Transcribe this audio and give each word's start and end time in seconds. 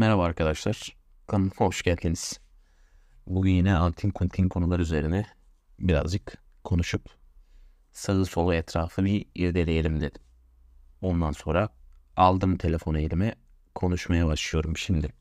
Merhaba 0.00 0.24
arkadaşlar. 0.24 0.96
Kanalıma 1.26 1.52
hoş 1.56 1.82
geldiniz. 1.82 2.40
Bugün 3.26 3.52
yine 3.52 3.74
antin 3.74 4.10
kuntin 4.10 4.48
konular 4.48 4.78
üzerine 4.78 5.26
birazcık 5.78 6.38
konuşup 6.64 7.04
sağı 7.92 8.24
solu 8.26 8.54
etrafı 8.54 9.04
bir 9.04 9.26
irdeleyelim 9.34 10.00
dedim. 10.00 10.22
Ondan 11.00 11.32
sonra 11.32 11.68
aldım 12.16 12.56
telefonu 12.56 12.98
elime 12.98 13.34
konuşmaya 13.74 14.26
başlıyorum 14.26 14.76
şimdi. 14.76 15.12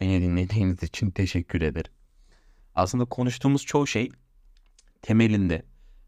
Beni 0.00 0.22
dinlediğiniz 0.22 0.82
için 0.82 1.10
teşekkür 1.10 1.62
ederim. 1.62 1.92
Aslında 2.74 3.04
konuştuğumuz 3.04 3.64
çoğu 3.64 3.86
şey 3.86 4.10
temelinde 5.02 5.62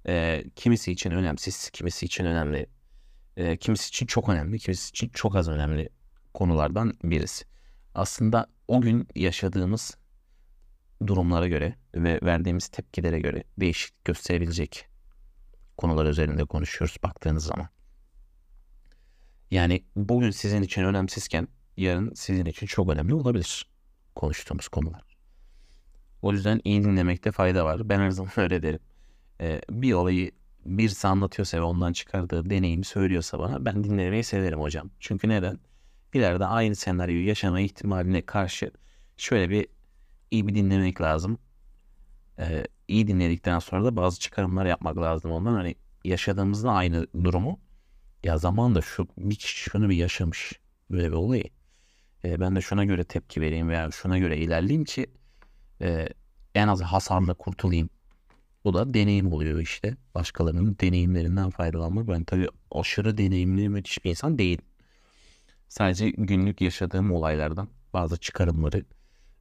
e, 0.07 0.45
kimisi 0.57 0.93
için 0.93 1.11
önemsiz, 1.11 1.71
kimisi 1.71 2.07
için 2.07 2.25
önemli, 2.25 2.67
e, 3.37 3.57
kimisi 3.57 3.89
için 3.89 4.07
çok 4.07 4.29
önemli, 4.29 4.59
kimisi 4.59 4.91
için 4.91 5.09
çok 5.09 5.37
az 5.37 5.49
önemli 5.49 5.89
konulardan 6.35 6.95
birisi. 7.05 7.54
Aslında 7.95 8.47
o 8.69 8.81
gün 8.81 9.09
yaşadığımız 9.15 9.97
durumlara 11.07 11.49
göre 11.49 11.75
ve 11.95 12.21
verdiğimiz 12.23 12.69
tepkilere 12.69 13.21
göre 13.21 13.45
değişiklik 13.61 14.05
gösterebilecek 14.05 14.89
konular 15.77 16.07
üzerinde 16.07 16.45
konuşuyoruz 16.45 16.97
baktığınız 17.03 17.45
zaman. 17.45 17.69
Yani 19.51 19.85
bugün 19.97 20.31
sizin 20.31 20.63
için 20.63 20.85
önemsizken 20.85 21.49
yarın 21.77 22.15
sizin 22.15 22.45
için 22.45 22.67
çok 22.67 22.91
önemli 22.91 23.15
olabilir 23.15 23.69
konuştuğumuz 24.15 24.69
konular. 24.69 25.17
O 26.23 26.33
yüzden 26.33 26.61
iyi 26.65 26.85
dinlemekte 26.85 27.33
fayda 27.33 27.65
var. 27.65 27.89
Ben 27.89 28.01
her 28.01 28.11
zaman 28.11 28.33
öyle 28.37 28.63
derim. 28.63 28.81
Ee, 29.41 29.61
bir 29.71 29.93
olayı 29.93 30.31
birisi 30.65 31.09
anlatıyorsa 31.09 31.59
ve 31.59 31.63
ondan 31.63 31.93
çıkardığı 31.93 32.51
deneyimi 32.51 32.85
söylüyorsa 32.85 33.39
bana 33.39 33.65
ben 33.65 33.85
dinlemeyi 33.85 34.25
severim 34.25 34.61
hocam. 34.61 34.91
Çünkü 35.01 35.29
neden? 35.29 35.59
İleride 36.15 36.47
aynı 36.47 36.75
senaryoyu 36.75 37.27
yaşama 37.27 37.61
ihtimaline 37.61 38.23
karşı 38.23 38.71
şöyle 39.17 39.51
bir 39.51 39.67
iyi 40.31 40.49
bir 40.49 40.55
dinlemek 40.55 41.01
lazım. 41.01 41.39
Ee, 42.39 42.67
iyi 42.89 43.09
dinledikten 43.09 43.59
sonra 43.59 43.85
da 43.85 43.97
bazı 43.97 44.21
çıkarımlar 44.21 44.67
yapmak 44.67 44.97
lazım 44.97 45.31
ondan. 45.31 45.55
Hani 45.55 45.75
yaşadığımızda 46.05 46.73
aynı 46.73 47.07
durumu 47.25 47.61
ya 48.25 48.39
zaman 48.39 48.75
da 48.75 48.83
şu 48.83 49.09
bir 49.19 49.35
kişi 49.35 49.71
şunu 49.71 49.89
bir 49.89 49.97
yaşamış 49.97 50.53
böyle 50.91 51.09
bir 51.09 51.17
olayı. 51.17 51.45
Ee, 52.25 52.41
ben 52.41 52.57
de 52.57 52.61
şuna 52.61 52.85
göre 52.85 53.05
tepki 53.05 53.41
vereyim 53.41 53.69
veya 53.69 53.91
şuna 53.91 54.19
göre 54.19 54.39
ilerleyeyim 54.39 54.85
ki 54.85 55.07
e, 55.81 56.09
en 56.55 56.69
az 56.69 56.83
hasarla 56.83 57.35
kurtulayım. 57.35 57.91
Bu 58.65 58.75
da 58.75 58.95
deneyim 58.95 59.33
oluyor 59.33 59.61
işte. 59.61 59.97
Başkalarının 60.15 60.77
deneyimlerinden 60.81 61.51
faydalanmak. 61.51 62.09
Ben 62.09 62.25
tabii 62.25 62.49
aşırı 62.71 63.19
deneyimli 63.19 63.69
müthiş 63.69 64.05
bir 64.05 64.11
insan 64.11 64.39
değilim. 64.39 64.65
Sadece 65.69 66.11
günlük 66.11 66.61
yaşadığım 66.61 67.13
olaylardan 67.13 67.69
bazı 67.93 68.17
çıkarımları 68.17 68.85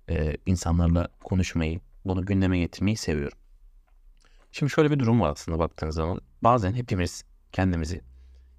e, 0.10 0.38
insanlarla 0.46 1.08
konuşmayı, 1.24 1.80
bunu 2.06 2.26
gündeme 2.26 2.60
getirmeyi 2.60 2.98
seviyorum. 2.98 3.38
Şimdi 4.52 4.72
şöyle 4.72 4.92
bir 4.92 5.00
durum 5.00 5.22
var 5.22 5.30
aslında 5.30 5.60
baktığınız 5.60 5.96
zaman. 5.96 6.22
Bazen 6.42 6.74
hepimiz 6.74 7.24
kendimizi 7.52 8.02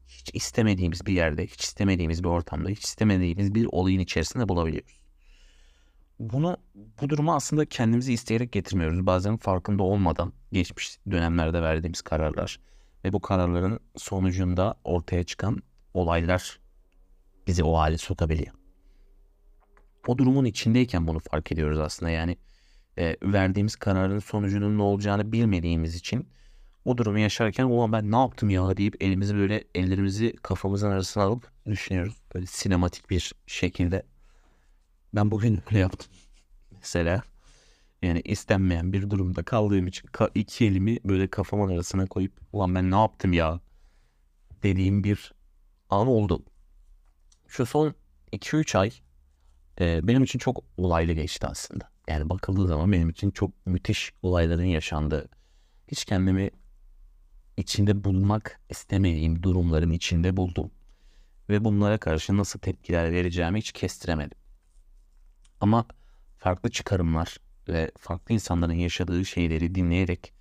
hiç 0.08 0.30
istemediğimiz 0.34 1.06
bir 1.06 1.12
yerde, 1.12 1.46
hiç 1.46 1.64
istemediğimiz 1.64 2.24
bir 2.24 2.28
ortamda, 2.28 2.68
hiç 2.68 2.84
istemediğimiz 2.84 3.54
bir 3.54 3.68
olayın 3.72 4.00
içerisinde 4.00 4.48
bulabiliyoruz. 4.48 5.00
Buna, 6.18 6.56
bu 6.74 7.10
durumu 7.10 7.34
aslında 7.34 7.66
kendimizi 7.66 8.12
isteyerek 8.12 8.52
getirmiyoruz. 8.52 9.06
Bazen 9.06 9.36
farkında 9.36 9.82
olmadan 9.82 10.32
geçmiş 10.52 10.98
dönemlerde 11.10 11.62
verdiğimiz 11.62 12.02
kararlar 12.02 12.60
ve 13.04 13.12
bu 13.12 13.20
kararların 13.20 13.80
sonucunda 13.96 14.74
ortaya 14.84 15.24
çıkan 15.24 15.62
olaylar 15.94 16.60
bizi 17.46 17.64
o 17.64 17.78
hale 17.78 17.98
sokabiliyor. 17.98 18.54
O 20.06 20.18
durumun 20.18 20.44
içindeyken 20.44 21.06
bunu 21.06 21.18
fark 21.18 21.52
ediyoruz 21.52 21.78
aslında. 21.78 22.10
Yani 22.10 22.36
e, 22.98 23.16
verdiğimiz 23.22 23.76
kararın 23.76 24.18
sonucunun 24.18 24.78
ne 24.78 24.82
olacağını 24.82 25.32
bilmediğimiz 25.32 25.94
için 25.94 26.28
o 26.84 26.98
durumu 26.98 27.18
yaşarken 27.18 27.64
ulan 27.64 27.92
ben 27.92 28.10
ne 28.10 28.16
yaptım 28.16 28.50
ya 28.50 28.76
deyip 28.76 29.02
elimizi 29.02 29.34
böyle 29.34 29.64
ellerimizi 29.74 30.36
kafamızın 30.42 30.90
arasına 30.90 31.22
alıp 31.22 31.50
düşünüyoruz. 31.66 32.14
Böyle 32.34 32.46
sinematik 32.46 33.10
bir 33.10 33.32
şekilde. 33.46 34.02
Ben 35.14 35.30
bugün 35.30 35.60
öyle 35.70 35.78
yaptım. 35.78 36.12
Mesela 36.70 37.22
yani 38.02 38.20
istenmeyen 38.24 38.92
bir 38.92 39.10
durumda 39.10 39.42
kaldığım 39.42 39.86
için 39.86 40.08
iki 40.34 40.66
elimi 40.66 40.98
böyle 41.04 41.28
kafamın 41.28 41.68
arasına 41.68 42.06
koyup 42.06 42.32
ulan 42.52 42.74
ben 42.74 42.90
ne 42.90 42.96
yaptım 42.96 43.32
ya 43.32 43.60
dediğim 44.62 45.04
bir 45.04 45.34
an 45.90 46.06
oldu 46.06 46.44
şu 47.54 47.66
son 47.66 47.94
2-3 48.32 48.78
ay 48.78 48.90
e, 49.80 50.08
benim 50.08 50.22
için 50.24 50.38
çok 50.38 50.64
olaylı 50.76 51.12
geçti 51.12 51.46
aslında. 51.46 51.90
Yani 52.08 52.28
bakıldığı 52.30 52.68
zaman 52.68 52.92
benim 52.92 53.08
için 53.10 53.30
çok 53.30 53.66
müthiş 53.66 54.12
olayların 54.22 54.64
yaşandığı, 54.64 55.28
hiç 55.88 56.04
kendimi 56.04 56.50
içinde 57.56 58.04
bulmak 58.04 58.60
istemediğim 58.70 59.42
durumların 59.42 59.90
içinde 59.90 60.36
buldum. 60.36 60.70
Ve 61.48 61.64
bunlara 61.64 61.98
karşı 61.98 62.36
nasıl 62.36 62.58
tepkiler 62.58 63.12
vereceğimi 63.12 63.58
hiç 63.58 63.72
kestiremedim. 63.72 64.38
Ama 65.60 65.86
farklı 66.38 66.70
çıkarımlar 66.70 67.36
ve 67.68 67.90
farklı 67.98 68.34
insanların 68.34 68.72
yaşadığı 68.72 69.24
şeyleri 69.24 69.74
dinleyerek 69.74 70.32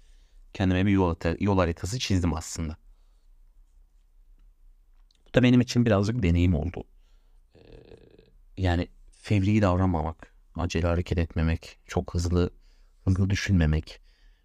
kendime 0.54 0.86
bir 0.86 0.92
yol, 0.92 1.16
yol 1.40 1.58
haritası 1.58 2.00
çizdim 2.00 2.34
aslında. 2.34 2.78
Bu 5.28 5.34
da 5.34 5.44
benim 5.44 5.62
için 5.62 5.86
birazcık 5.86 6.24
deneyim 6.24 6.56
oldu 6.56 6.84
yani 8.58 8.88
fevri 9.12 9.62
davranmamak, 9.62 10.34
acele 10.56 10.88
hareket 10.88 11.18
etmemek, 11.18 11.80
çok 11.86 12.14
hızlı 12.14 12.50
hızlı 13.06 13.30
düşünmemek 13.30 14.02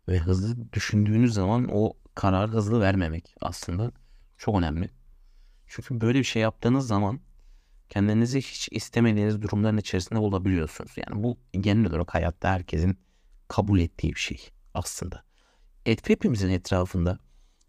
ve 0.08 0.18
hızlı 0.18 0.72
düşündüğünüz 0.72 1.34
zaman 1.34 1.68
o 1.72 1.92
karar 2.14 2.50
hızlı 2.50 2.80
vermemek 2.80 3.34
aslında 3.40 3.92
çok 4.38 4.58
önemli. 4.58 4.90
Çünkü 5.66 6.00
böyle 6.00 6.18
bir 6.18 6.24
şey 6.24 6.42
yaptığınız 6.42 6.86
zaman 6.86 7.20
kendinizi 7.88 8.38
hiç 8.38 8.68
istemediğiniz 8.72 9.42
durumların 9.42 9.76
içerisinde 9.76 10.18
olabiliyorsunuz. 10.18 10.92
Yani 10.96 11.22
bu 11.22 11.38
genel 11.52 11.90
olarak 11.90 12.14
hayatta 12.14 12.50
herkesin 12.50 12.98
kabul 13.48 13.80
ettiği 13.80 14.14
bir 14.14 14.20
şey 14.20 14.50
aslında. 14.74 15.24
Et, 15.86 16.08
hepimizin 16.08 16.48
etrafında 16.48 17.18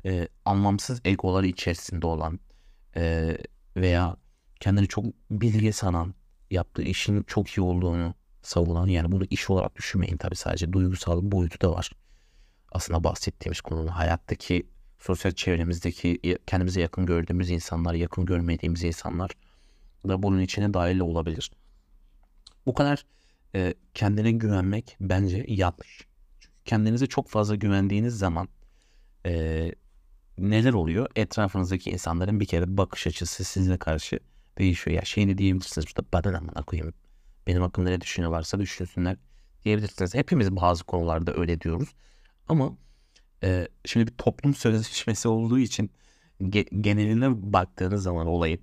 e, 0.06 0.28
anlamsız 0.46 1.02
egoları 1.06 1.48
içerisinde 1.48 2.08
olan 2.08 2.40
e, 2.96 3.38
veya 3.76 4.18
kendini 4.60 4.88
çok 4.88 5.06
bilge 5.32 5.72
sanan 5.72 6.14
yaptığı 6.52 6.82
işin 6.82 7.24
çok 7.24 7.50
iyi 7.50 7.62
olduğunu 7.62 8.14
savunan 8.42 8.88
yani 8.88 9.12
bunu 9.12 9.26
iş 9.30 9.50
olarak 9.50 9.76
düşünmeyin 9.76 10.18
tabi 10.18 10.36
sadece 10.36 10.74
duygusal 10.74 11.32
boyutu 11.32 11.62
da 11.62 11.72
var. 11.72 11.92
Aslında 12.72 13.04
bahsettiğimiz 13.04 13.62
konunun 13.62 13.88
hayattaki 13.88 14.68
sosyal 15.00 15.32
çevremizdeki 15.32 16.20
kendimize 16.48 16.82
yakın 16.82 17.06
gördüğümüz 17.06 17.50
insanlar, 17.50 17.94
yakın 17.94 18.26
görmediğimiz 18.26 18.84
insanlar 18.84 19.32
da 20.08 20.24
bunun 20.24 20.42
içine 20.42 20.74
dahil 20.74 21.00
olabilir. 21.00 21.52
Bu 22.66 22.74
kadar 22.74 23.06
e, 23.56 23.74
kendine 23.94 24.32
güvenmek 24.32 24.98
bence 25.02 25.46
yanlış. 25.48 26.08
Kendinize 26.66 27.08
çok 27.08 27.30
fazla 27.30 27.56
güvendiğiniz 27.56 28.18
zaman 28.18 28.48
e, 29.26 29.72
neler 30.38 30.74
oluyor? 30.74 31.08
Etrafınızdaki 31.16 31.90
insanların 31.90 32.40
bir 32.40 32.46
kere 32.46 32.78
bakış 32.78 33.08
açısı 33.08 33.44
size 33.44 33.78
karşı 33.78 34.20
değişiyor. 34.59 34.96
Ya 34.97 35.06
şeyini 35.06 35.38
diyebilirsiniz 35.38 35.88
burada 35.88 36.08
bana 36.14 36.38
amına 36.38 36.64
koyayım. 36.64 36.94
Benim 37.47 37.62
hakkımda 37.62 37.90
ne 37.90 38.02
düşünüyorlarsa 38.02 38.59
düşünsünler 38.59 39.18
diyebilirsiniz. 39.66 40.14
Hepimiz 40.14 40.56
bazı 40.56 40.84
konularda 40.84 41.34
öyle 41.36 41.62
diyoruz. 41.62 41.90
Ama 42.47 42.78
e, 43.44 43.68
şimdi 43.86 44.08
bir 44.08 44.18
toplum 44.18 44.53
sözleşmesi 44.53 45.28
olduğu 45.28 45.59
için 45.59 45.92
ge- 46.42 46.81
geneline 46.81 47.53
baktığınız 47.53 48.03
zaman 48.03 48.28
olayın 48.28 48.59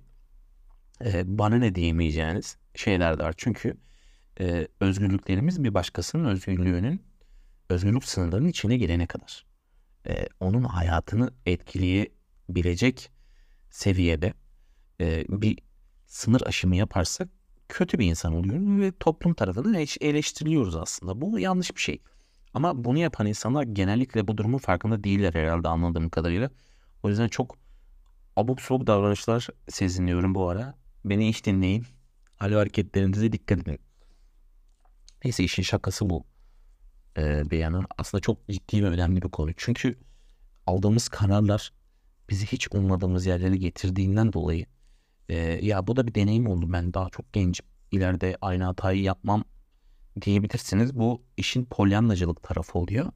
e, 1.05 1.37
bana 1.37 1.55
ne 1.55 1.75
diyemeyeceğiniz 1.75 2.57
şeyler 2.75 3.19
de 3.19 3.23
var. 3.23 3.33
Çünkü 3.37 3.77
e, 4.39 4.67
özgürlüklerimiz 4.79 5.63
bir 5.63 5.73
başkasının 5.73 6.25
özgürlüğünün 6.25 7.01
özgürlük 7.69 8.05
sınırlarının 8.05 8.47
içine 8.47 8.77
girene 8.77 9.07
kadar 9.07 9.45
e, 10.07 10.27
onun 10.39 10.63
hayatını 10.63 11.31
etkileyebilecek 11.45 13.11
seviyede 13.69 14.33
e, 15.01 15.25
bir 15.29 15.59
sınır 16.07 16.41
aşımı 16.41 16.75
yaparsak 16.75 17.29
kötü 17.69 17.99
bir 17.99 18.05
insan 18.05 18.33
oluyoruz 18.33 18.81
ve 18.81 18.91
toplum 18.99 19.33
tarafından 19.33 19.85
eleştiriliyoruz 20.01 20.75
aslında. 20.75 21.21
Bu 21.21 21.39
yanlış 21.39 21.75
bir 21.75 21.81
şey. 21.81 22.01
Ama 22.53 22.83
bunu 22.83 22.97
yapan 22.97 23.27
insanlar 23.27 23.63
genellikle 23.63 24.27
bu 24.27 24.37
durumun 24.37 24.57
farkında 24.57 25.03
değiller 25.03 25.33
herhalde 25.33 25.67
anladığım 25.67 26.09
kadarıyla. 26.09 26.49
O 27.03 27.09
yüzden 27.09 27.27
çok 27.27 27.57
abuk 28.35 28.61
sabuk 28.61 28.87
davranışlar 28.87 29.47
seziniyorum 29.69 30.35
bu 30.35 30.49
ara. 30.49 30.75
Beni 31.05 31.29
hiç 31.29 31.45
dinleyin. 31.45 31.85
Hal 32.35 32.51
hareketlerinize 32.51 33.31
dikkat 33.31 33.59
edin. 33.59 33.79
Neyse 35.23 35.43
işin 35.43 35.63
şakası 35.63 36.09
bu. 36.09 36.25
Ee, 37.17 37.51
bir 37.51 37.57
yana 37.57 37.85
aslında 37.97 38.21
çok 38.21 38.47
ciddi 38.47 38.83
ve 38.83 38.87
önemli 38.87 39.21
bir 39.21 39.29
konu. 39.29 39.51
Çünkü 39.57 39.99
aldığımız 40.67 41.09
kararlar 41.09 41.73
bizi 42.29 42.45
hiç 42.45 42.67
ummadığımız 42.71 43.25
yerlere 43.25 43.57
getirdiğinden 43.57 44.33
dolayı 44.33 44.65
e, 45.29 45.35
ya 45.65 45.87
bu 45.87 45.95
da 45.95 46.07
bir 46.07 46.15
deneyim 46.15 46.47
oldu. 46.47 46.73
Ben 46.73 46.93
daha 46.93 47.09
çok 47.09 47.33
gencim. 47.33 47.65
ileride 47.91 48.37
aynı 48.41 48.63
hatayı 48.63 49.01
yapmam 49.01 49.43
diyebilirsiniz. 50.21 50.99
Bu 50.99 51.21
işin 51.37 51.65
polyanlacılık 51.65 52.43
tarafı 52.43 52.79
oluyor. 52.79 53.11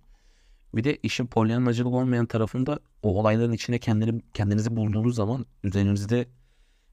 Bir 0.76 0.84
de 0.84 0.98
işin 1.04 1.28
polyanlacılık 1.28 1.94
olmayan 1.94 2.26
tarafında 2.26 2.80
o 3.04 3.20
olayların 3.20 3.52
içinde 3.52 3.80
kendini, 3.80 4.22
kendinizi 4.34 4.76
bulduğunuz 4.76 5.16
zaman 5.16 5.46
üzerinizde 5.64 6.28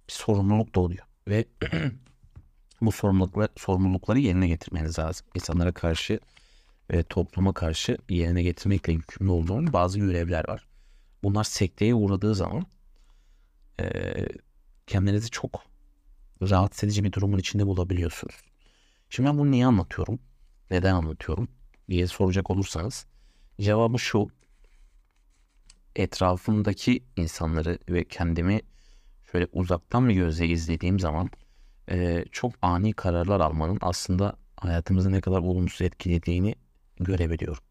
bir 0.09 0.13
sorumluluk 0.13 0.75
da 0.75 0.81
oluyor. 0.81 1.05
Ve 1.29 1.45
bu 2.81 2.93
sorumluluklar, 2.93 3.49
sorumlulukları 3.57 4.19
yerine 4.19 4.49
getirmeniz 4.49 4.99
lazım. 4.99 5.27
İnsanlara 5.35 5.73
karşı 5.73 6.21
ve 6.91 7.03
topluma 7.03 7.53
karşı 7.53 7.99
yerine 8.09 8.43
getirmekle 8.43 8.93
yükümlü 8.93 9.31
olduğum 9.31 9.73
bazı 9.73 9.99
görevler 9.99 10.49
var. 10.49 10.69
Bunlar 11.23 11.45
sekteye 11.45 11.95
uğradığı 11.95 12.35
zaman 12.35 12.67
e, 13.81 13.87
kendinizi 14.89 15.31
çok 15.31 15.63
rahatsız 16.43 16.85
edici 16.85 17.05
bir 17.05 17.13
durumun 17.13 17.39
içinde 17.39 17.67
bulabiliyorsunuz. 17.67 18.35
Şimdi 19.11 19.29
ben 19.29 19.39
bunu 19.39 19.51
niye 19.51 19.67
anlatıyorum? 19.67 20.19
Neden 20.71 20.95
anlatıyorum? 20.95 21.49
diye 21.89 22.07
soracak 22.07 22.51
olursanız 22.51 23.07
cevabı 23.61 23.99
şu. 23.99 24.29
Etrafımdaki 25.97 27.05
insanları 27.17 27.79
ve 27.89 28.05
kendimi 28.05 28.61
şöyle 29.33 29.47
uzaktan 29.53 30.09
bir 30.09 30.15
gözle 30.15 30.47
izlediğim 30.47 31.01
zaman 31.01 31.31
e, 31.91 32.25
çok 32.33 32.53
ani 32.63 32.93
kararlar 32.93 33.41
almanın 33.41 33.79
aslında 33.81 34.37
hayatımızı 34.57 35.13
ne 35.13 35.21
kadar 35.21 35.39
olumsuz 35.39 35.83
etkilediğini 35.83 36.55
görebiliyorum. 37.01 37.63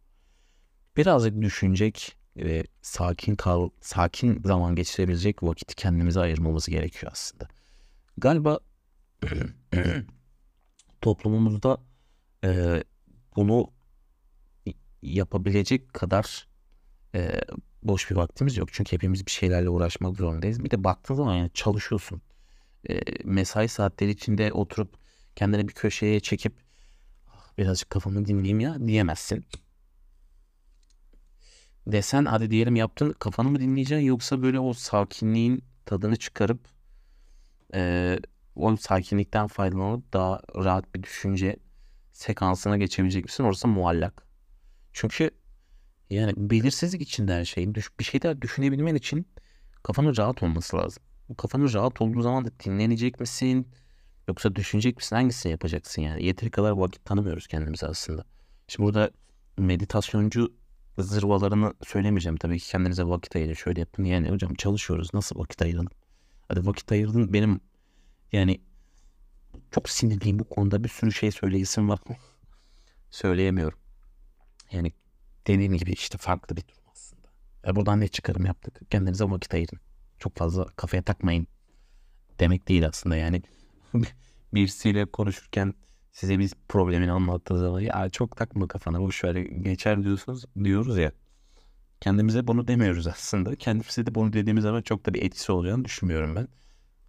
Birazcık 0.97 1.41
düşünecek 1.41 2.17
ve 2.37 2.63
sakin 2.81 3.35
kal, 3.35 3.69
sakin 3.81 4.41
zaman 4.45 4.75
geçirebilecek 4.75 5.43
vakit 5.43 5.75
kendimize 5.75 6.19
ayırmamız 6.19 6.67
gerekiyor 6.67 7.11
aslında. 7.11 7.47
Galiba 8.17 8.59
toplumumuzda 11.01 11.77
e, 12.43 12.83
bunu 13.35 13.71
yapabilecek 15.01 15.93
kadar 15.93 16.47
e, 17.15 17.41
boş 17.83 18.11
bir 18.11 18.15
vaktimiz 18.15 18.57
yok. 18.57 18.69
Çünkü 18.71 18.91
hepimiz 18.91 19.25
bir 19.25 19.31
şeylerle 19.31 19.69
uğraşmak 19.69 20.17
zorundayız. 20.17 20.63
Bir 20.63 20.71
de 20.71 20.83
baktığın 20.83 21.15
zaman 21.15 21.35
yani 21.35 21.51
çalışıyorsun. 21.53 22.21
E, 22.89 22.99
mesai 23.23 23.67
saatleri 23.67 24.11
içinde 24.11 24.53
oturup 24.53 24.97
kendine 25.35 25.67
bir 25.67 25.73
köşeye 25.73 26.19
çekip 26.19 26.53
ah, 27.27 27.57
birazcık 27.57 27.89
kafamı 27.89 28.25
dinleyeyim 28.25 28.59
ya 28.59 28.87
diyemezsin. 28.87 29.45
Desen 31.87 32.25
hadi 32.25 32.51
diyelim 32.51 32.75
yaptın 32.75 33.15
kafanı 33.19 33.49
mı 33.49 33.59
dinleyeceksin 33.59 34.05
yoksa 34.05 34.41
böyle 34.41 34.59
o 34.59 34.73
sakinliğin 34.73 35.63
tadını 35.85 36.15
çıkarıp 36.15 36.59
e, 37.73 38.19
o 38.55 38.75
sakinlikten 38.75 39.47
faydalanıp 39.47 40.13
daha 40.13 40.41
rahat 40.55 40.95
bir 40.95 41.03
düşünce 41.03 41.57
sekansına 42.11 42.77
geçebilecek 42.77 43.23
misin? 43.23 43.43
Orası 43.43 43.67
muallak. 43.67 44.27
Çünkü 44.93 45.31
yani 46.09 46.33
belirsizlik 46.37 47.01
içinde 47.01 47.33
her 47.33 47.45
şey. 47.45 47.75
Bir 47.75 48.03
şeyler 48.03 48.41
düşünebilmen 48.41 48.95
için 48.95 49.27
kafanın 49.83 50.17
rahat 50.17 50.43
olması 50.43 50.77
lazım. 50.77 51.03
Bu 51.29 51.37
kafanın 51.37 51.73
rahat 51.73 52.01
olduğu 52.01 52.21
zaman 52.21 52.45
da 52.45 52.49
dinlenecek 52.65 53.19
misin? 53.19 53.67
Yoksa 54.27 54.55
düşünecek 54.55 54.97
misin? 54.97 55.15
Hangisini 55.15 55.51
yapacaksın 55.51 56.01
yani? 56.01 56.25
Yeteri 56.25 56.51
kadar 56.51 56.71
vakit 56.71 57.05
tanımıyoruz 57.05 57.47
kendimize 57.47 57.87
aslında. 57.87 58.25
Şimdi 58.67 58.87
burada 58.87 59.11
meditasyoncu 59.57 60.53
zırvalarını 61.03 61.73
söylemeyeceğim. 61.83 62.37
Tabii 62.37 62.59
ki 62.59 62.67
kendinize 62.67 63.03
vakit 63.03 63.35
ayırın. 63.35 63.53
Şöyle 63.53 63.79
yapın. 63.79 64.03
Yani 64.03 64.29
hocam 64.29 64.53
çalışıyoruz. 64.53 65.13
Nasıl 65.13 65.39
vakit 65.39 65.61
ayıralım? 65.61 65.91
Hadi 66.47 66.65
vakit 66.65 66.91
ayırdın. 66.91 67.33
Benim 67.33 67.61
yani 68.31 68.61
çok 69.71 69.89
sinirliyim 69.89 70.39
bu 70.39 70.49
konuda. 70.49 70.83
Bir 70.83 70.89
sürü 70.89 71.11
şey 71.11 71.31
söyleyesim 71.31 71.89
var. 71.89 71.99
Söyleyemiyorum. 73.11 73.79
Yani 74.71 74.91
dediğim 75.47 75.77
gibi 75.77 75.91
işte 75.91 76.17
farklı 76.17 76.55
bir 76.55 76.61
durum 76.67 76.83
aslında. 76.91 77.27
E 77.67 77.75
buradan 77.75 77.99
ne 77.99 78.07
çıkarım 78.07 78.45
yaptık? 78.45 78.79
Kendinize 78.89 79.25
vakit 79.25 79.53
ayırın. 79.53 79.79
Çok 80.19 80.35
fazla 80.37 80.65
kafaya 80.65 81.03
takmayın. 81.03 81.47
Demek 82.39 82.67
değil 82.67 82.87
aslında 82.87 83.15
yani. 83.15 83.41
Birisiyle 84.53 85.05
konuşurken 85.05 85.73
size 86.17 86.39
bir 86.39 86.51
problemini 86.69 87.11
anlattığı 87.11 87.59
zaman 87.59 87.79
ya 87.79 88.09
çok 88.09 88.37
takma 88.37 88.67
kafana 88.67 88.99
boş 88.99 89.23
ver 89.23 89.35
geçer 89.35 90.03
diyorsunuz 90.03 90.45
diyoruz 90.63 90.97
ya. 90.97 91.11
Kendimize 92.01 92.47
bunu 92.47 92.67
demiyoruz 92.67 93.07
aslında. 93.07 93.55
Kendimize 93.55 94.05
de 94.05 94.15
bunu 94.15 94.33
dediğimiz 94.33 94.63
zaman 94.63 94.81
çok 94.81 95.05
da 95.05 95.13
bir 95.13 95.21
etkisi 95.21 95.51
olacağını 95.51 95.85
düşünmüyorum 95.85 96.35
ben. 96.35 96.47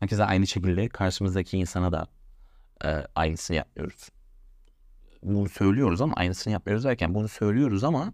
Herkese 0.00 0.24
aynı 0.24 0.46
şekilde 0.46 0.88
karşımızdaki 0.88 1.58
insana 1.58 1.92
da 1.92 2.06
e, 2.84 2.88
aynısını 3.14 3.56
yapmıyoruz. 3.56 4.08
Bunu 5.22 5.48
söylüyoruz 5.48 6.00
ama 6.00 6.14
aynısını 6.14 6.52
yapmıyoruz 6.52 6.84
derken 6.84 7.14
bunu 7.14 7.28
söylüyoruz 7.28 7.84
ama 7.84 8.12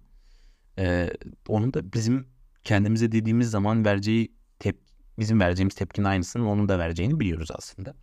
e, 0.79 1.11
onun 1.49 1.75
da 1.75 1.93
bizim 1.93 2.29
kendimize 2.65 3.13
dediğimiz 3.13 3.51
zaman 3.51 3.85
vereceği 3.85 4.33
tep 4.59 4.81
bizim 5.19 5.41
vereceğimiz 5.41 5.75
tepkinin 5.75 6.07
aynısını 6.07 6.51
onun 6.51 6.69
da 6.69 6.79
vereceğini 6.79 7.21
biliyoruz 7.21 7.49
aslında. 7.55 7.95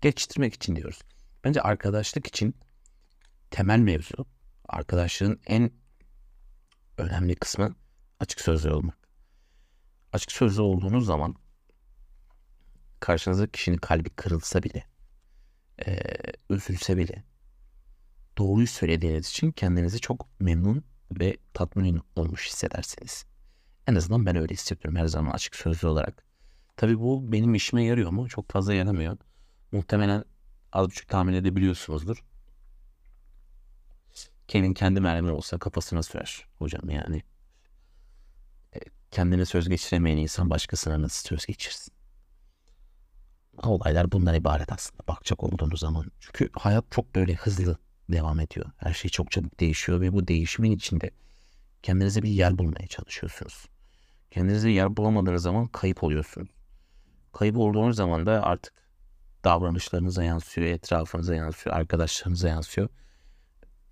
Geçiştirmek 0.00 0.54
için 0.54 0.76
diyoruz. 0.76 0.98
Bence 1.44 1.62
arkadaşlık 1.62 2.26
için 2.26 2.54
temel 3.50 3.78
mevzu 3.78 4.26
arkadaşlığın 4.68 5.40
en 5.46 5.70
önemli 6.98 7.34
kısmı 7.34 7.74
açık 8.20 8.40
sözlü 8.40 8.72
olmak. 8.72 8.98
Açık 10.12 10.32
sözlü 10.32 10.62
olduğunuz 10.62 11.06
zaman 11.06 11.34
karşınızdaki 13.00 13.52
kişinin 13.52 13.76
kalbi 13.76 14.10
kırılsa 14.10 14.62
bile, 14.62 14.84
e, 15.86 16.00
üzülse 16.50 16.96
bile 16.96 17.24
doğruyu 18.38 18.66
söylediğiniz 18.66 19.28
için 19.28 19.52
kendinizi 19.52 20.00
çok 20.00 20.40
memnun 20.40 20.84
ve 21.20 21.36
tatmin 21.54 22.00
olmuş 22.16 22.48
hissedersiniz. 22.48 23.24
En 23.86 23.94
azından 23.94 24.26
ben 24.26 24.36
öyle 24.36 24.54
hissediyorum 24.54 25.00
her 25.00 25.06
zaman 25.06 25.30
açık 25.30 25.56
sözlü 25.56 25.88
olarak. 25.88 26.24
Tabii 26.76 26.98
bu 27.00 27.32
benim 27.32 27.54
işime 27.54 27.84
yarıyor 27.84 28.10
mu? 28.10 28.28
Çok 28.28 28.50
fazla 28.50 28.74
yaramıyor. 28.74 29.16
Muhtemelen 29.72 30.24
az 30.72 30.86
buçuk 30.86 31.08
tahmin 31.08 31.34
edebiliyorsunuzdur. 31.34 32.24
Kevin 34.48 34.74
kendi 34.74 35.00
mermi 35.00 35.30
olsa 35.30 35.58
kafasına 35.58 36.02
sürer 36.02 36.46
hocam 36.58 36.90
yani. 36.90 37.22
E, 38.74 38.78
kendine 39.10 39.44
söz 39.44 39.68
geçiremeyen 39.68 40.16
insan 40.16 40.50
başkasına 40.50 41.02
nasıl 41.02 41.28
söz 41.28 41.46
geçirsin? 41.46 41.94
Olaylar 43.62 44.12
bundan 44.12 44.34
ibaret 44.34 44.72
aslında 44.72 45.06
bakacak 45.08 45.44
olduğunuz 45.44 45.80
zaman. 45.80 46.06
Çünkü 46.20 46.50
hayat 46.52 46.84
çok 46.90 47.14
böyle 47.14 47.34
hızlı 47.34 47.78
devam 48.08 48.40
ediyor. 48.40 48.70
Her 48.76 48.92
şey 48.92 49.10
çok 49.10 49.30
çabuk 49.30 49.60
değişiyor 49.60 50.00
ve 50.00 50.12
bu 50.12 50.28
değişimin 50.28 50.70
içinde 50.70 51.10
kendinize 51.82 52.22
bir 52.22 52.30
yer 52.30 52.58
bulmaya 52.58 52.86
çalışıyorsunuz. 52.86 53.66
Kendinize 54.30 54.70
yer 54.70 54.96
bulamadığınız 54.96 55.42
zaman 55.42 55.66
kayıp 55.66 56.04
oluyorsunuz. 56.04 56.48
Kayıp 57.32 57.56
olduğunuz 57.56 57.96
zaman 57.96 58.26
da 58.26 58.42
artık 58.42 58.81
davranışlarınıza 59.44 60.24
yansıyor, 60.24 60.66
etrafınıza 60.66 61.34
yansıyor, 61.34 61.76
arkadaşlarınıza 61.76 62.48
yansıyor. 62.48 62.88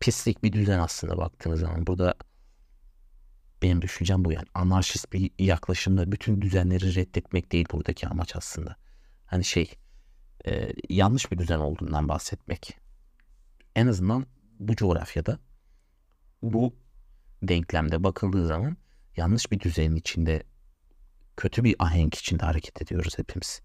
Pislik 0.00 0.42
bir 0.42 0.52
düzen 0.52 0.78
aslında 0.78 1.19
baktığınız 1.19 1.61
zaman. 1.61 1.87
Burada 1.87 2.14
benim 3.62 3.83
düşüncem 3.83 4.25
bu 4.25 4.33
yani. 4.33 4.47
Anarşist 4.54 5.12
bir 5.12 5.30
yaklaşımla 5.38 6.12
bütün 6.12 6.42
düzenleri 6.42 6.95
reddetmek 6.95 7.52
değil 7.52 7.66
buradaki 7.73 8.09
amaç 8.09 8.37
aslında. 8.37 8.76
Hani 9.26 9.45
şey 9.45 9.75
e, 10.47 10.73
yanlış 10.88 11.33
bir 11.33 11.38
düzen 11.38 11.59
olduğundan 11.59 12.09
bahsetmek. 12.09 12.78
En 13.76 13.87
azından 13.87 14.26
bu 14.59 14.76
coğrafyada 14.76 15.38
bu 16.42 16.75
denklemde 17.42 18.04
bakıldığı 18.04 18.47
zaman 18.47 18.76
yanlış 19.16 19.52
bir 19.52 19.61
düzenin 19.61 19.97
içinde 19.97 20.42
kötü 21.37 21.64
bir 21.64 21.76
ahenk 21.78 22.14
içinde 22.14 22.45
hareket 22.45 22.83
ediyoruz 22.83 23.19
hepimiz. 23.19 23.61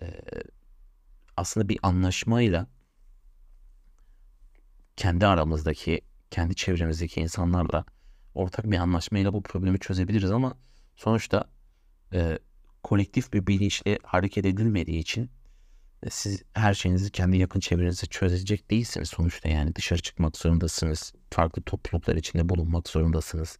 Ee, 0.00 0.06
aslında 1.38 1.68
bir 1.68 1.78
anlaşmayla 1.82 2.66
kendi 4.96 5.26
aramızdaki, 5.26 6.00
kendi 6.30 6.54
çevremizdeki 6.54 7.20
insanlarla 7.20 7.84
ortak 8.34 8.70
bir 8.70 8.76
anlaşmayla 8.76 9.32
bu 9.32 9.42
problemi 9.42 9.78
çözebiliriz 9.78 10.30
ama 10.30 10.54
sonuçta 10.96 11.44
e, 12.12 12.38
kolektif 12.82 13.32
bir 13.32 13.46
bilinçle 13.46 13.98
hareket 14.02 14.46
edilmediği 14.46 14.98
için 14.98 15.30
e, 16.02 16.10
siz 16.10 16.42
her 16.52 16.74
şeyinizi 16.74 17.10
kendi 17.10 17.36
yakın 17.36 17.60
çevrenizde 17.60 18.06
çözecek 18.06 18.70
değilsiniz 18.70 19.08
sonuçta 19.08 19.48
yani 19.48 19.74
dışarı 19.74 20.02
çıkmak 20.02 20.36
zorundasınız. 20.36 21.12
Farklı 21.30 21.62
topluluklar 21.62 22.16
içinde 22.16 22.48
bulunmak 22.48 22.88
zorundasınız. 22.88 23.58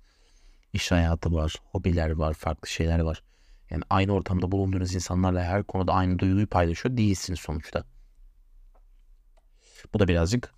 İş 0.73 0.91
hayatı 0.91 1.33
var, 1.33 1.55
hobiler 1.65 2.11
var, 2.11 2.35
farklı 2.35 2.69
şeyler 2.69 2.99
var. 2.99 3.23
Yani 3.71 3.83
aynı 3.91 4.13
ortamda 4.13 4.53
bulunduğunuz 4.53 4.95
insanlarla 4.95 5.43
her 5.43 5.65
konuda 5.65 5.93
aynı 5.93 6.19
duyguyu 6.19 6.47
paylaşıyor 6.47 6.97
değilsiniz 6.97 7.41
sonuçta. 7.41 7.85
Bu 9.95 9.99
da 9.99 10.09
birazcık 10.09 10.55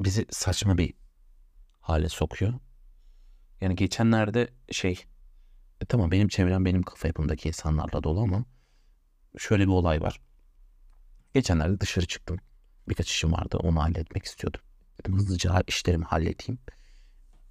bizi 0.00 0.26
saçma 0.30 0.78
bir 0.78 0.94
hale 1.80 2.08
sokuyor. 2.08 2.54
Yani 3.60 3.76
geçenlerde 3.76 4.48
şey 4.70 5.04
e 5.80 5.84
tamam 5.84 6.10
benim 6.10 6.28
çevrem 6.28 6.64
benim 6.64 6.82
kafa 6.82 7.08
yapımdaki 7.08 7.48
insanlarla 7.48 8.02
dolu 8.02 8.20
ama 8.20 8.44
şöyle 9.38 9.62
bir 9.62 9.72
olay 9.72 10.00
var. 10.00 10.20
Geçenlerde 11.34 11.80
dışarı 11.80 12.06
çıktım. 12.06 12.38
Birkaç 12.88 13.10
işim 13.10 13.32
vardı. 13.32 13.56
Onu 13.56 13.82
halletmek 13.82 14.24
istiyordum. 14.24 14.60
Dedim 15.00 15.18
hızlıca 15.18 15.62
işlerimi 15.66 16.04
halledeyim. 16.04 16.58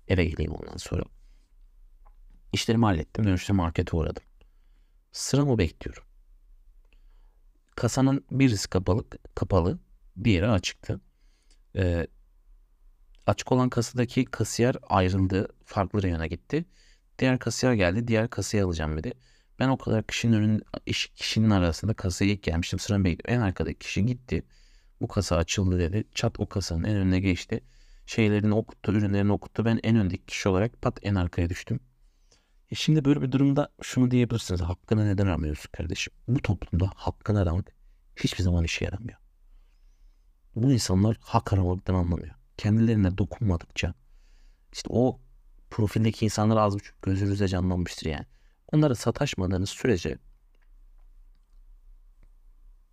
Eve 0.08 0.26
geleyim 0.26 0.52
ondan 0.52 0.78
sonra. 0.78 1.04
İşlerimi 2.54 2.86
hallettim. 2.86 3.26
Dönüşte 3.26 3.54
markete 3.54 3.98
uğradım. 3.98 4.24
Sıramı 5.12 5.58
bekliyorum. 5.58 6.04
Kasanın 7.76 8.26
birisi 8.32 8.70
kapalı, 8.70 9.04
kapalı 9.36 9.80
diğeri 10.24 10.48
açıktı. 10.48 11.02
Ee, 11.76 12.08
açık 13.28 13.52
olan 13.52 13.70
kasadaki 13.70 14.26
kasiyer 14.26 14.76
ayrıldı. 14.90 15.48
Farklı 15.66 16.04
reyona 16.04 16.28
gitti. 16.28 16.66
Diğer 17.20 17.40
kasiyer 17.40 17.74
geldi. 17.74 18.08
Diğer 18.08 18.30
kasayı 18.30 18.66
alacağım 18.66 18.98
dedi. 18.98 19.14
Ben 19.60 19.70
o 19.70 19.78
kadar 19.78 20.04
kişinin 20.08 20.34
önün, 20.34 20.64
iş- 20.86 21.08
kişinin 21.16 21.50
arasında 21.50 21.94
kasaya 21.94 22.32
ilk 22.32 22.44
gelmiştim. 22.44 22.80
Sıramı 22.80 23.06
bekliyorum. 23.06 23.42
En 23.42 23.48
arkadaki 23.48 23.80
kişi 23.80 24.06
gitti. 24.06 24.44
Bu 25.02 25.08
kasa 25.08 25.36
açıldı 25.38 25.80
dedi. 25.80 26.04
Çat 26.16 26.40
o 26.40 26.50
kasanın 26.50 26.84
en 26.84 26.96
önüne 26.96 27.20
geçti. 27.20 27.62
Şeylerini 28.06 28.54
okuttu, 28.54 28.92
ürünlerini 28.92 29.32
okuttu. 29.32 29.66
Ben 29.66 29.80
en 29.84 29.96
öndeki 29.96 30.26
kişi 30.26 30.50
olarak 30.50 30.82
pat 30.82 31.00
en 31.04 31.16
arkaya 31.16 31.50
düştüm. 31.50 31.80
E 32.72 32.76
şimdi 32.76 33.06
böyle 33.06 33.22
bir 33.22 33.32
durumda 33.32 33.70
şunu 33.82 34.12
diyebilirsiniz. 34.12 34.62
Hakkını 34.62 35.06
neden 35.08 35.28
aramıyorsun 35.28 35.70
kardeşim? 35.72 36.14
Bu 36.28 36.42
toplumda 36.42 36.92
hakkını 36.96 37.40
aramak 37.40 37.74
hiçbir 38.16 38.44
zaman 38.44 38.64
işe 38.64 38.86
yaramıyor. 38.86 39.20
Bu 40.56 40.72
insanlar 40.72 41.18
hak 41.22 41.54
aramaktan 41.54 41.94
anlamıyor. 41.94 42.36
Kendilerine 42.58 43.18
dokunmadıkça 43.18 43.94
işte 44.74 44.88
o 44.92 45.20
profildeki 45.70 46.26
insanlar 46.26 46.58
az 46.58 46.74
buçuk 46.76 47.02
gözünüzde 47.02 47.48
canlanmıştır 47.48 48.06
yani. 48.06 48.26
Onlara 48.72 48.96
sataşmadığınız 48.96 49.70
sürece 49.70 50.18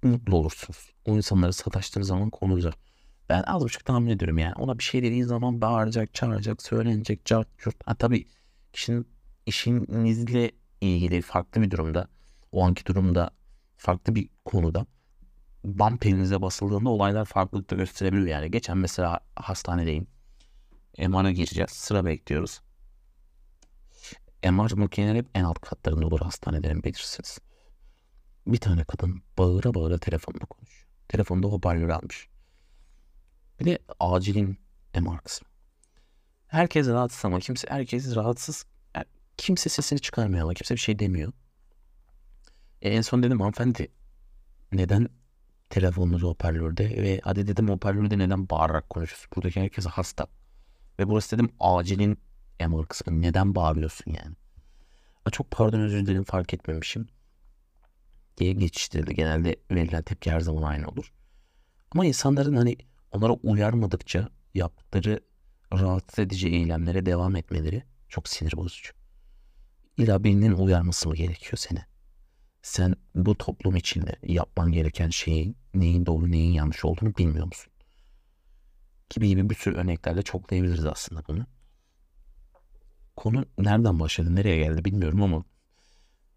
mutlu 0.02 0.37
olursunuz. 0.37 0.92
O 1.04 1.16
insanlara 1.16 1.52
sataştığınız 1.52 2.08
zaman 2.08 2.30
konu. 2.30 2.70
Ben 3.28 3.42
az 3.42 3.62
buçuk 3.62 3.85
tahmin 3.85 4.11
ediyorum 4.11 4.38
yani. 4.38 4.54
Ona 4.54 4.78
bir 4.78 4.85
şey 4.85 5.02
dediğin 5.02 5.25
zaman 5.25 5.61
bağıracak, 5.61 6.14
çağıracak, 6.14 6.62
söylenecek, 6.62 7.25
cart, 7.25 7.58
curt. 7.58 7.76
Ha 7.85 7.94
tabii 7.94 8.26
kişinin 8.73 9.18
işinizle 9.49 10.50
ilgili 10.81 11.23
farklı 11.23 11.62
bir 11.62 11.71
durumda, 11.71 12.09
o 12.52 12.64
anki 12.64 12.87
durumda 12.87 13.31
farklı 13.76 14.14
bir 14.14 14.28
konuda 14.45 14.87
bump 15.64 16.07
elinize 16.07 16.43
basıldığında 16.43 16.88
olaylar 16.88 17.25
farklılıkta 17.25 17.76
gösterebiliyor 17.76 18.28
yani. 18.28 18.50
Geçen 18.50 18.78
mesela 18.78 19.21
hastanedeyim. 19.37 20.07
MR'a 20.99 21.31
gireceğiz. 21.31 21.71
Sıra 21.71 22.05
bekliyoruz. 22.05 22.61
MR 24.45 24.73
makineleri 24.73 25.19
hep 25.19 25.26
en 25.35 25.45
alt 25.45 25.59
katlarında 25.59 26.07
olur 26.07 26.21
hastanelerin 26.21 26.83
bilirsiniz. 26.83 27.38
Bir 28.47 28.59
tane 28.59 28.85
kadın 28.85 29.23
bağıra 29.38 29.75
bağıra 29.75 29.99
telefonla 29.99 30.47
konuşuyor. 30.47 30.88
Telefonda 31.09 31.47
hoparlör 31.47 31.88
almış. 31.88 32.28
Bir 33.61 33.64
de 33.64 33.78
acilin 34.00 34.59
MR 35.00 35.19
kısmı. 35.19 35.49
Herkes 36.47 36.88
rahatsız 36.88 37.25
ama 37.25 37.40
kimse 37.40 37.69
herkes 37.71 38.17
rahatsız. 38.17 38.67
Kimse 39.38 39.68
sesini 39.68 40.00
çıkarmıyor 40.00 40.42
ama 40.42 40.54
kimse 40.54 40.75
bir 40.75 40.80
şey 40.80 40.99
demiyor. 40.99 41.33
E, 42.83 42.90
en 42.90 43.00
son 43.00 43.23
dedim 43.23 43.40
hanımefendi 43.40 43.88
neden 44.73 45.09
telefonunuz 45.71 46.23
hoparlörde 46.23 46.85
ve 47.02 47.21
hadi 47.25 47.47
dedim 47.47 47.68
hoparlörde 47.68 48.18
neden 48.18 48.49
bağırarak 48.50 48.90
konuşuyorsun? 48.90 49.30
Buradaki 49.37 49.61
herkes 49.61 49.87
hasta. 49.87 50.26
Ve 50.99 51.09
burası 51.09 51.37
dedim 51.37 51.50
acilin 51.61 52.18
MR 52.61 52.87
kısmı. 52.87 53.23
Neden 53.23 53.54
bağırıyorsun 53.54 54.12
yani? 54.12 54.37
Ha, 55.25 55.30
çok 55.30 55.50
pardon 55.50 55.80
özür 55.80 56.07
dilerim 56.07 56.25
fark 56.25 56.54
etmemişim. 56.54 57.09
Diye 58.38 58.52
geçiştirdi. 58.52 59.14
Genelde 59.14 59.57
verilen 59.71 60.02
tepki 60.02 60.30
her 60.30 60.40
zaman 60.40 60.62
aynı 60.62 60.88
olur. 60.88 61.12
Ama 61.90 62.07
insanların 62.07 62.57
hani 62.57 62.76
onlara 63.12 63.33
uyarmadıkça 63.33 64.28
yaptıkları 64.54 65.21
rahatsız 65.73 66.18
edici 66.18 66.49
eylemlere 66.49 67.07
devam 67.07 67.37
etmeleri 67.37 67.83
çok 68.09 68.28
sinir 68.28 68.57
bozucu. 68.57 68.98
İlla 69.99 70.25
uyarması 70.55 71.09
mı 71.09 71.14
gerekiyor 71.17 71.57
seni? 71.57 71.85
Sen 72.62 72.95
bu 73.14 73.38
toplum 73.38 73.76
içinde 73.76 74.17
yapman 74.23 74.73
gereken 74.73 75.11
şeyin 75.11 75.57
neyin 75.75 76.07
doğru 76.07 76.31
neyin 76.31 76.52
yanlış 76.52 76.85
olduğunu 76.85 77.17
bilmiyor 77.17 77.47
musun? 77.47 77.73
Gibi 79.11 79.28
gibi 79.28 79.50
bir 79.50 79.55
sürü 79.55 79.76
örneklerle 79.76 80.23
çoklayabiliriz 80.23 80.87
aslında 80.87 81.23
bunu. 81.28 81.47
Konu 83.17 83.45
nereden 83.59 84.00
başladı, 84.00 84.37
nereye 84.37 84.57
geldi 84.57 84.85
bilmiyorum 84.85 85.23
ama 85.23 85.45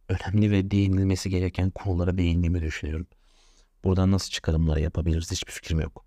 önemli 0.09 0.51
ve 0.51 0.71
değinilmesi 0.71 1.29
gereken 1.29 1.69
konulara 1.69 2.17
değindiğimi 2.17 2.61
düşünüyorum. 2.61 3.07
Buradan 3.83 4.11
nasıl 4.11 4.29
çıkarımlar 4.31 4.77
yapabiliriz 4.77 5.31
hiçbir 5.31 5.51
fikrim 5.51 5.79
yok. 5.79 6.05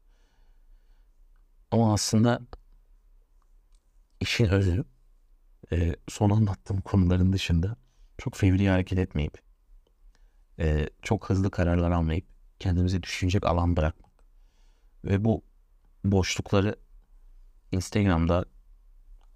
Ama 1.71 1.95
aslında 1.95 2.41
işin 4.21 4.49
özü 4.49 4.85
e, 5.73 5.97
son 6.09 6.31
anlattığım 6.31 6.81
konuların 6.81 7.33
dışında 7.33 7.77
çok 8.19 8.37
fevri 8.37 8.69
hareket 8.69 8.99
etmeyip 8.99 9.39
e, 10.59 10.89
çok 11.03 11.31
hızlı 11.31 11.51
kararlar 11.51 11.91
almayıp 11.91 12.27
kendimize 12.59 13.03
düşünecek 13.03 13.47
alan 13.47 13.77
bırakmak. 13.77 14.11
Ve 15.05 15.25
bu 15.25 15.43
boşlukları 16.05 16.77
Instagram'da 17.73 18.45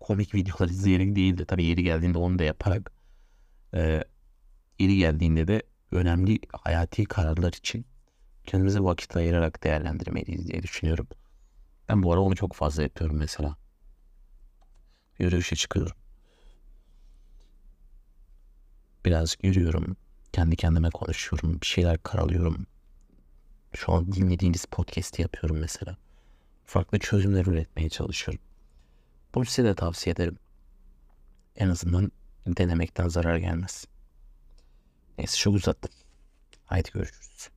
komik 0.00 0.34
videolar 0.34 0.68
izleyerek 0.70 1.16
değil 1.16 1.38
de 1.38 1.44
tabii 1.44 1.64
yeri 1.64 1.82
geldiğinde 1.82 2.18
onu 2.18 2.38
da 2.38 2.44
yaparak 2.44 2.92
e, 3.74 4.04
yeri 4.78 4.96
geldiğinde 4.96 5.48
de 5.48 5.62
önemli 5.90 6.38
hayati 6.52 7.04
kararlar 7.04 7.52
için 7.52 7.86
kendimize 8.44 8.80
vakit 8.80 9.16
ayırarak 9.16 9.64
değerlendirmeliyiz 9.64 10.48
diye 10.48 10.62
düşünüyorum. 10.62 11.08
Ben 11.88 12.02
bu 12.02 12.12
ara 12.12 12.20
onu 12.20 12.36
çok 12.36 12.54
fazla 12.54 12.82
yapıyorum 12.82 13.16
mesela. 13.16 13.56
Yürüyüşe 15.18 15.56
çıkıyorum. 15.56 15.96
Birazcık 19.08 19.44
yürüyorum. 19.44 19.96
Kendi 20.32 20.56
kendime 20.56 20.90
konuşuyorum. 20.90 21.60
Bir 21.60 21.66
şeyler 21.66 22.02
karalıyorum. 22.02 22.66
Şu 23.74 23.92
an 23.92 24.12
dinlediğiniz 24.12 24.64
podcast'i 24.64 25.22
yapıyorum 25.22 25.58
mesela. 25.58 25.96
Farklı 26.66 26.98
çözümler 26.98 27.46
üretmeye 27.46 27.88
çalışıyorum. 27.88 28.44
Bunu 29.34 29.44
size 29.44 29.64
de 29.68 29.74
tavsiye 29.74 30.12
ederim. 30.12 30.38
En 31.56 31.68
azından 31.68 32.12
denemekten 32.46 33.08
zarar 33.08 33.36
gelmez. 33.36 33.84
Neyse 35.18 35.36
çok 35.36 35.54
uzattım. 35.54 35.90
Haydi 36.64 36.90
görüşürüz. 36.92 37.48